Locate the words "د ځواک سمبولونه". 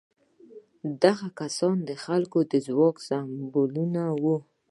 2.51-4.01